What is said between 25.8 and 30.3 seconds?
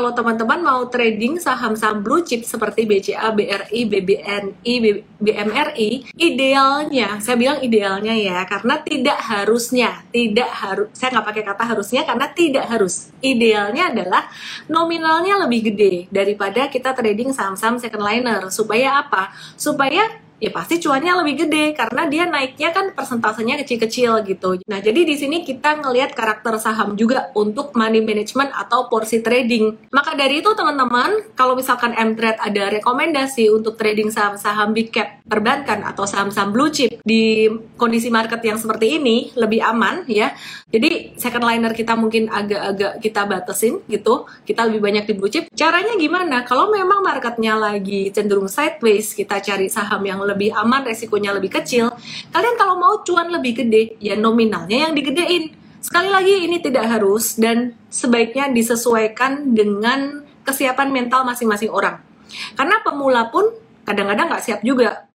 ngelihat karakter saham juga untuk money management atau porsi trading. Maka